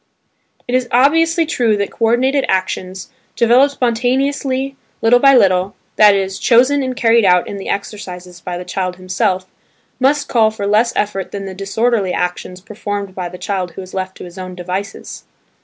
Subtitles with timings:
[0.67, 6.39] It is obviously true that co ordinated actions, developed spontaneously little by little (that is,
[6.39, 9.45] chosen and carried out in the exercises by the child himself),
[9.99, 13.93] must call for less effort than the disorderly actions performed by the child who is
[13.93, 15.25] left to his own devices.